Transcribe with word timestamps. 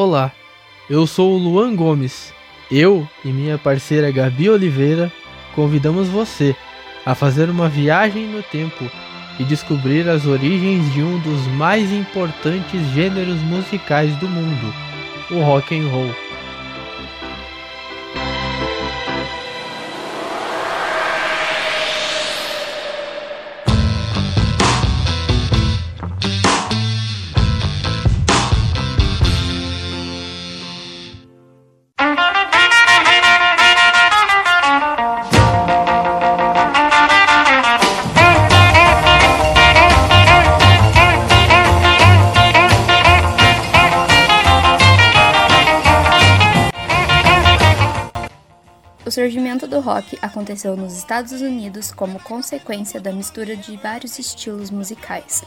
Olá, 0.00 0.30
eu 0.88 1.08
sou 1.08 1.34
o 1.34 1.36
Luan 1.36 1.74
Gomes. 1.74 2.32
Eu 2.70 3.04
e 3.24 3.30
minha 3.30 3.58
parceira 3.58 4.12
Gabi 4.12 4.48
Oliveira 4.48 5.12
convidamos 5.56 6.06
você 6.06 6.54
a 7.04 7.16
fazer 7.16 7.50
uma 7.50 7.68
viagem 7.68 8.28
no 8.28 8.40
tempo 8.40 8.88
e 9.40 9.44
descobrir 9.44 10.08
as 10.08 10.24
origens 10.24 10.92
de 10.92 11.02
um 11.02 11.18
dos 11.18 11.44
mais 11.48 11.90
importantes 11.90 12.80
gêneros 12.92 13.42
musicais 13.42 14.14
do 14.18 14.28
mundo, 14.28 14.72
o 15.32 15.40
rock 15.40 15.76
and 15.76 15.88
roll. 15.88 16.27
Surgimento 49.18 49.66
do 49.66 49.80
rock 49.80 50.16
aconteceu 50.22 50.76
nos 50.76 50.96
Estados 50.96 51.40
Unidos 51.40 51.90
como 51.90 52.20
consequência 52.20 53.00
da 53.00 53.10
mistura 53.10 53.56
de 53.56 53.76
vários 53.76 54.16
estilos 54.16 54.70
musicais, 54.70 55.42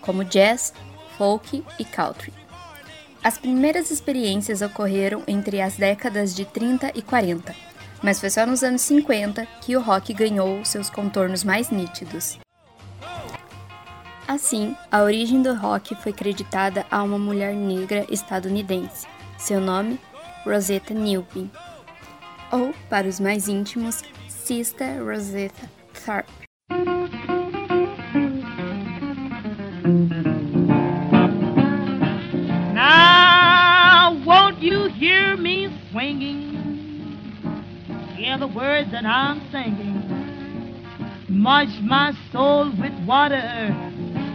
como 0.00 0.24
jazz, 0.24 0.72
folk 1.18 1.62
e 1.78 1.84
country. 1.84 2.32
As 3.22 3.36
primeiras 3.36 3.90
experiências 3.90 4.62
ocorreram 4.62 5.22
entre 5.28 5.60
as 5.60 5.76
décadas 5.76 6.34
de 6.34 6.46
30 6.46 6.92
e 6.94 7.02
40, 7.02 7.54
mas 8.02 8.18
foi 8.18 8.30
só 8.30 8.46
nos 8.46 8.62
anos 8.62 8.80
50 8.80 9.44
que 9.60 9.76
o 9.76 9.82
rock 9.82 10.14
ganhou 10.14 10.64
seus 10.64 10.88
contornos 10.88 11.44
mais 11.44 11.68
nítidos. 11.68 12.38
Assim, 14.26 14.74
a 14.90 15.02
origem 15.02 15.42
do 15.42 15.54
rock 15.54 15.94
foi 15.96 16.14
creditada 16.14 16.86
a 16.90 17.02
uma 17.02 17.18
mulher 17.18 17.54
negra 17.54 18.06
estadunidense. 18.10 19.06
Seu 19.36 19.60
nome, 19.60 20.00
Rosetta 20.42 20.94
Newby 20.94 21.50
ou, 22.52 22.74
para 22.88 23.06
os 23.08 23.20
mais 23.20 23.48
íntimos, 23.48 24.02
Sister 24.28 25.04
Rosetta 25.04 25.70
Tharpe. 25.92 26.30
Now, 32.72 34.14
won't 34.24 34.62
you 34.62 34.88
hear 34.88 35.36
me 35.36 35.68
swinging? 35.90 36.50
Hear 38.16 38.38
the 38.38 38.46
words 38.48 38.90
that 38.92 39.04
I'm 39.04 39.40
singing. 39.50 40.00
Much 41.28 41.68
my 41.82 42.12
soul 42.32 42.70
with 42.70 42.92
water 43.06 43.74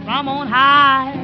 from 0.04 0.28
on 0.28 0.48
high. 0.48 1.15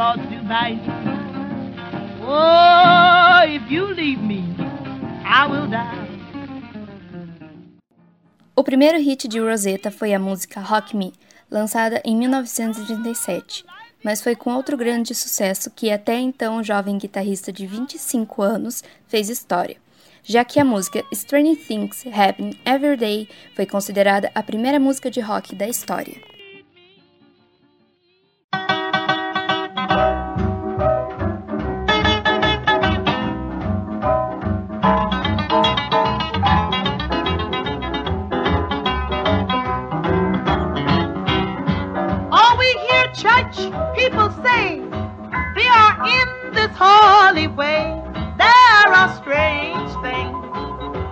Bite. 0.00 0.80
Oh, 2.22 3.44
if 3.44 3.70
you 3.70 3.86
leave 3.86 4.22
me, 4.22 4.42
I 5.24 5.46
will 5.46 5.68
die. 5.68 6.08
O 8.56 8.64
primeiro 8.64 8.98
hit 8.98 9.28
de 9.28 9.38
Rosetta 9.38 9.90
foi 9.90 10.14
a 10.14 10.18
música 10.18 10.60
Rock 10.60 10.96
Me, 10.96 11.12
lançada 11.50 12.00
em 12.04 12.16
1937, 12.16 13.64
mas 14.02 14.22
foi 14.22 14.34
com 14.34 14.54
outro 14.54 14.76
grande 14.76 15.14
sucesso 15.14 15.70
que 15.70 15.90
até 15.90 16.18
então 16.18 16.58
o 16.58 16.62
jovem 16.62 16.98
guitarrista 16.98 17.52
de 17.52 17.66
25 17.66 18.42
anos 18.42 18.82
fez 19.06 19.28
história, 19.28 19.76
já 20.22 20.44
que 20.44 20.60
a 20.60 20.64
música 20.64 21.04
Strange 21.12 21.56
Things 21.56 22.06
Happen 22.06 22.58
Every 22.64 22.96
Day 22.96 23.28
foi 23.54 23.66
considerada 23.66 24.30
a 24.34 24.42
primeira 24.42 24.78
música 24.78 25.10
de 25.10 25.20
rock 25.20 25.54
da 25.54 25.68
história. 25.68 26.39
Church 43.52 43.72
people 43.96 44.30
say, 44.42 44.78
they 45.54 45.66
are 45.66 46.06
in 46.06 46.54
this 46.54 46.70
holy 46.76 47.48
way. 47.48 48.00
There 48.38 48.92
are 48.94 49.14
strange 49.16 49.90
things 50.02 50.36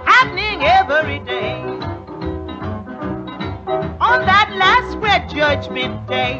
happening 0.06 0.62
every 0.62 1.18
day. 1.20 1.62
On 4.00 4.24
that 4.24 4.54
last 4.56 4.98
great 5.00 5.28
judgment 5.28 6.06
day, 6.08 6.38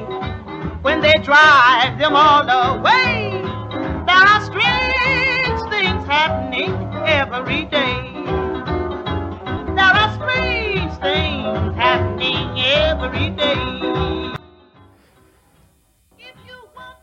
when 0.82 1.00
they 1.00 1.14
drive 1.22 1.98
them 1.98 2.14
all 2.14 2.27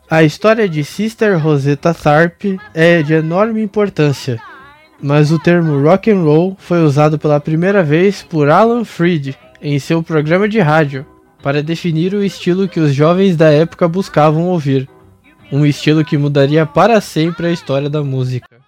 A 0.08 0.22
história 0.22 0.68
de 0.68 0.84
Sister 0.84 1.36
Rosetta 1.36 1.92
Tharpe 1.92 2.60
é 2.72 3.02
de 3.02 3.12
enorme 3.12 3.60
importância, 3.60 4.40
mas 5.02 5.32
o 5.32 5.38
termo 5.38 5.82
rock 5.82 6.08
and 6.12 6.22
roll 6.22 6.56
foi 6.60 6.80
usado 6.84 7.18
pela 7.18 7.40
primeira 7.40 7.82
vez 7.82 8.22
por 8.22 8.48
Alan 8.48 8.84
Freed 8.84 9.36
em 9.60 9.80
seu 9.80 10.04
programa 10.04 10.48
de 10.48 10.60
rádio 10.60 11.04
para 11.42 11.60
definir 11.60 12.14
o 12.14 12.22
estilo 12.22 12.68
que 12.68 12.78
os 12.78 12.94
jovens 12.94 13.36
da 13.36 13.50
época 13.50 13.88
buscavam 13.88 14.44
ouvir, 14.44 14.88
um 15.50 15.66
estilo 15.66 16.04
que 16.04 16.16
mudaria 16.16 16.64
para 16.64 17.00
sempre 17.00 17.48
a 17.48 17.52
história 17.52 17.90
da 17.90 18.04
música. 18.04 18.65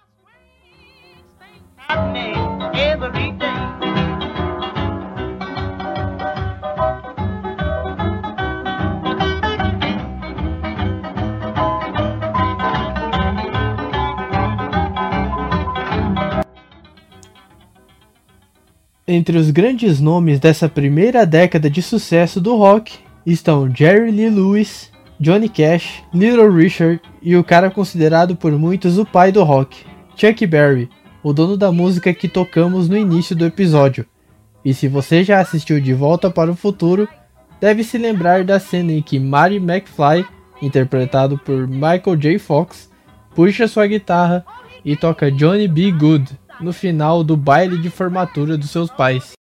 Entre 19.11 19.35
os 19.39 19.49
grandes 19.49 19.99
nomes 19.99 20.39
dessa 20.39 20.69
primeira 20.69 21.25
década 21.25 21.67
de 21.67 21.81
sucesso 21.81 22.39
do 22.39 22.55
rock 22.55 22.99
estão 23.25 23.67
Jerry 23.75 24.11
Lee 24.11 24.29
Lewis, 24.29 24.91
Johnny 25.19 25.49
Cash, 25.49 26.03
Little 26.13 26.51
Richard 26.51 27.01
e 27.19 27.35
o 27.35 27.43
cara 27.43 27.71
considerado 27.71 28.35
por 28.35 28.51
muitos 28.51 28.99
o 28.99 29.05
pai 29.07 29.31
do 29.31 29.43
rock, 29.43 29.83
Chuck 30.15 30.45
Berry, 30.45 30.87
o 31.23 31.33
dono 31.33 31.57
da 31.57 31.71
música 31.71 32.13
que 32.13 32.27
tocamos 32.27 32.87
no 32.87 32.95
início 32.95 33.35
do 33.35 33.47
episódio. 33.47 34.05
E 34.63 34.75
se 34.75 34.87
você 34.87 35.23
já 35.23 35.39
assistiu 35.39 35.81
De 35.81 35.91
Volta 35.91 36.29
para 36.29 36.51
o 36.51 36.55
Futuro, 36.55 37.09
deve 37.59 37.83
se 37.83 37.97
lembrar 37.97 38.43
da 38.43 38.59
cena 38.59 38.91
em 38.91 39.01
que 39.01 39.19
Marty 39.19 39.55
McFly, 39.55 40.23
interpretado 40.61 41.35
por 41.35 41.67
Michael 41.67 42.15
J. 42.15 42.37
Fox, 42.37 42.91
puxa 43.33 43.67
sua 43.67 43.87
guitarra 43.87 44.45
e 44.85 44.95
toca 44.95 45.31
Johnny 45.31 45.67
B. 45.67 45.91
Good 45.93 46.29
no 46.61 46.73
final 46.73 47.23
do 47.23 47.37
baile 47.37 47.77
de 47.77 47.89
formatura 47.89 48.57
dos 48.57 48.69
seus 48.69 48.89
pais. 48.89 49.38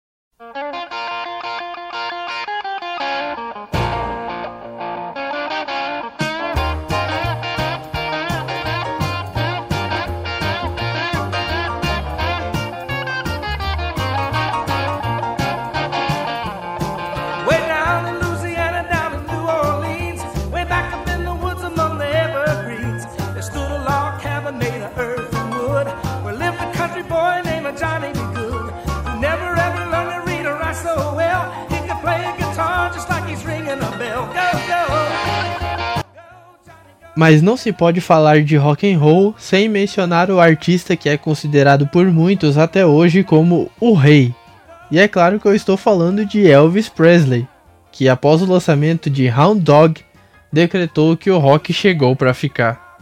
Mas 37.15 37.42
não 37.42 37.56
se 37.56 37.71
pode 37.71 38.01
falar 38.01 38.42
de 38.42 38.56
rock 38.56 38.92
and 38.92 38.98
roll 38.98 39.36
sem 39.38 39.69
mencionar 39.69 40.31
o 40.31 40.39
artista 40.39 40.95
que 40.95 41.07
é 41.07 41.18
considerado 41.18 41.88
por 41.88 42.06
muitos 42.07 42.57
até 42.57 42.86
hoje 42.86 43.24
como 43.24 43.71
o 43.80 43.94
rei. 43.94 44.33
E 44.89 45.00
é 45.00 45.07
claro 45.07 45.39
que 45.39 45.48
eu 45.48 45.56
estou 45.56 45.77
falando 45.77 46.25
de 46.25 46.48
Elvis 46.48 46.89
Presley. 46.89 47.48
que 47.92 48.10
após 48.10 48.42
o 48.42 48.51
lançamento 48.51 49.07
de 49.07 49.30
Hound 49.30 49.62
Dog, 49.62 50.01
decretou 50.51 51.15
que 51.15 51.30
o 51.30 51.38
rock 51.38 51.71
chegou 51.71 52.15
para 52.15 52.33
ficar. 52.33 52.98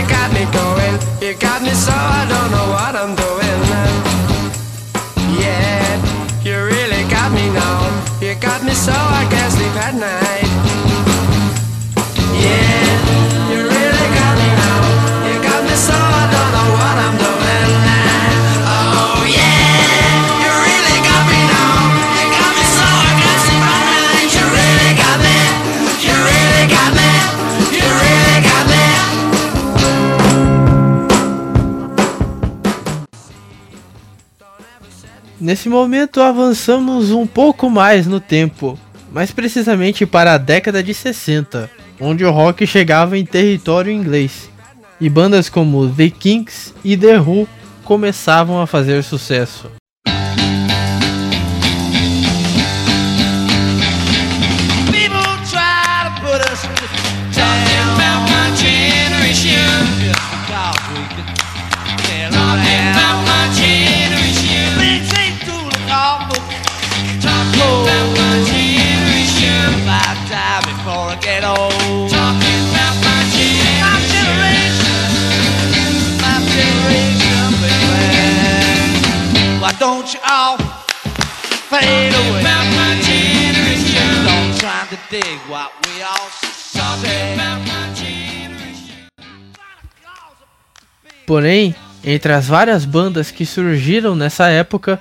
You 0.00 0.08
got 0.08 0.32
me 0.32 0.46
going. 0.50 0.96
You 1.20 1.34
got 1.34 1.60
me 1.60 1.74
so 1.74 1.92
I 1.92 2.24
don't 2.26 2.50
know 2.50 2.66
what 2.72 2.96
I'm 2.96 3.14
doing. 3.14 3.60
Yeah, 5.38 6.42
you 6.42 6.56
really 6.56 7.02
got 7.10 7.30
me 7.32 7.50
now. 7.50 8.18
You 8.18 8.34
got 8.36 8.64
me 8.64 8.72
so 8.72 8.92
I 8.92 9.28
can't 9.30 9.52
sleep 9.52 9.76
at 9.76 9.94
night. 9.94 10.39
Nesse 35.40 35.70
momento 35.70 36.20
avançamos 36.20 37.10
um 37.10 37.26
pouco 37.26 37.70
mais 37.70 38.06
no 38.06 38.20
tempo, 38.20 38.78
mais 39.10 39.30
precisamente 39.30 40.04
para 40.04 40.34
a 40.34 40.38
década 40.38 40.82
de 40.82 40.92
60, 40.92 41.70
onde 41.98 42.26
o 42.26 42.30
rock 42.30 42.66
chegava 42.66 43.16
em 43.16 43.24
território 43.24 43.90
inglês, 43.90 44.50
e 45.00 45.08
bandas 45.08 45.48
como 45.48 45.88
The 45.88 46.10
Kinks 46.10 46.74
e 46.84 46.94
The 46.94 47.18
Who 47.18 47.48
começavam 47.84 48.60
a 48.60 48.66
fazer 48.66 49.02
sucesso. 49.02 49.79
You 80.08 80.20
all 80.24 80.56
fade 81.68 82.14
away? 82.14 82.40
About 82.40 82.64
my 82.74 82.98
generation. 83.02 84.24
Don't 84.24 84.56
try 84.58 84.86
to 84.88 84.96
dig 85.10 85.38
what 85.48 85.70
we 85.84 86.00
all 86.02 86.30
say. 86.32 86.80
About 87.34 87.60
my 87.68 87.92
generation. 87.94 89.10
Porém, 91.26 91.74
entre 92.02 92.32
as 92.32 92.48
várias 92.48 92.86
bandas 92.86 93.30
que 93.30 93.44
surgiram 93.44 94.16
nessa 94.16 94.48
época, 94.48 94.98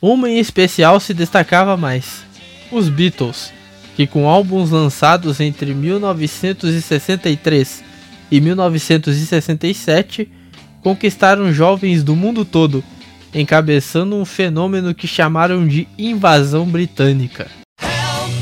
uma 0.00 0.30
em 0.30 0.38
especial 0.38 0.98
se 0.98 1.12
destacava 1.12 1.76
mais: 1.76 2.24
os 2.72 2.88
Beatles, 2.88 3.52
que 3.94 4.06
com 4.06 4.26
álbuns 4.26 4.70
lançados 4.70 5.40
entre 5.40 5.74
1963 5.74 7.84
e 8.30 8.40
1967 8.40 10.32
conquistaram 10.82 11.52
jovens 11.52 12.02
do 12.02 12.16
mundo 12.16 12.46
todo, 12.46 12.82
encabeçando 13.34 14.16
um 14.16 14.24
fenômeno 14.24 14.94
que 14.94 15.06
chamaram 15.06 15.66
de 15.66 15.86
invasão 15.98 16.66
britânica. 16.66 17.48
Help, 17.80 18.32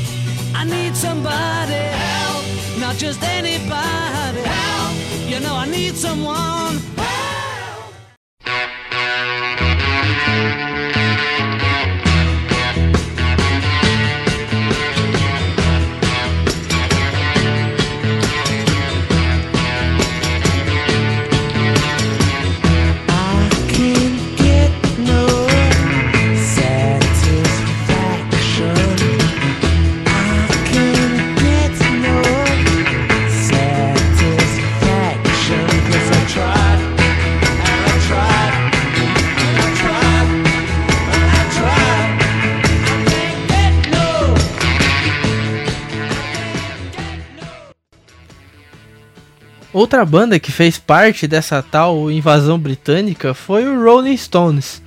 Outra 49.77 50.03
banda 50.03 50.39
que 50.39 50.51
fez 50.51 50.79
parte 50.79 51.27
dessa 51.27 51.61
tal 51.61 52.09
invasão 52.09 52.57
britânica 52.57 53.35
foi 53.35 53.63
o 53.67 53.83
Rolling 53.83 54.17
Stones, 54.17 54.81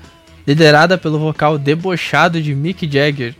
liderada 0.44 0.98
pelo 0.98 1.16
vocal 1.16 1.56
debochado 1.56 2.42
de 2.42 2.52
Mick 2.56 2.90
Jagger, 2.92 3.36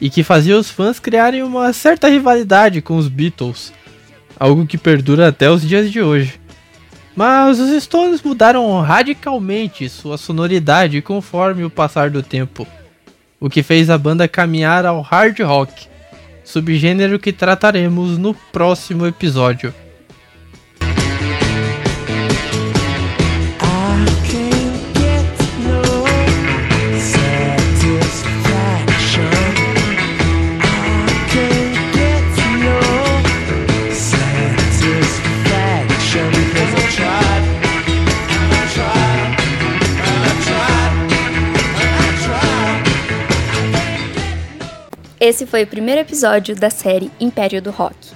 e 0.00 0.08
que 0.08 0.22
fazia 0.22 0.56
os 0.56 0.70
fãs 0.70 0.98
criarem 0.98 1.42
uma 1.42 1.70
certa 1.74 2.08
rivalidade 2.08 2.80
com 2.80 2.96
os 2.96 3.08
Beatles, 3.08 3.74
algo 4.38 4.66
que 4.66 4.78
perdura 4.78 5.28
até 5.28 5.50
os 5.50 5.60
dias 5.60 5.92
de 5.92 6.00
hoje. 6.00 6.40
Mas 7.14 7.60
os 7.60 7.82
Stones 7.82 8.22
mudaram 8.22 8.80
radicalmente 8.80 9.86
sua 9.86 10.16
sonoridade 10.16 11.02
conforme 11.02 11.62
o 11.62 11.68
passar 11.68 12.08
do 12.08 12.22
tempo, 12.22 12.66
o 13.38 13.50
que 13.50 13.62
fez 13.62 13.90
a 13.90 13.98
banda 13.98 14.26
caminhar 14.26 14.86
ao 14.86 15.02
hard 15.02 15.40
rock, 15.40 15.88
subgênero 16.42 17.18
que 17.18 17.34
trataremos 17.34 18.16
no 18.16 18.32
próximo 18.32 19.06
episódio. 19.06 19.74
Esse 45.30 45.46
foi 45.46 45.62
o 45.62 45.66
primeiro 45.68 46.00
episódio 46.00 46.56
da 46.56 46.70
série 46.70 47.08
Império 47.20 47.62
do 47.62 47.70
Rock. 47.70 48.10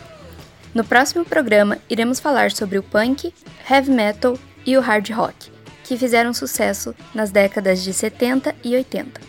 No 0.75 0.83
próximo 0.83 1.25
programa, 1.25 1.79
iremos 1.89 2.19
falar 2.19 2.51
sobre 2.51 2.77
o 2.77 2.83
punk, 2.83 3.33
heavy 3.71 3.93
metal 3.93 4.37
e 4.67 4.77
o 4.77 4.81
hard 4.81 5.11
rock, 5.11 5.49
que 5.85 5.97
fizeram 5.97 6.35
sucesso 6.35 6.93
nas 7.15 7.31
décadas 7.31 7.85
de 7.85 7.93
70 7.93 8.53
e 8.65 8.75
80. 8.75 9.21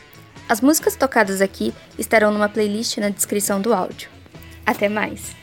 As 0.50 0.62
músicas 0.62 0.96
tocadas 0.96 1.42
aqui 1.42 1.75
estarão 1.96 2.32
numa 2.32 2.50
playlist 2.50 2.98
na 2.98 3.10
descrição 3.10 3.62
do 3.62 3.72
áudio. 3.72 4.10
Até 4.65 4.89
mais! 4.89 5.36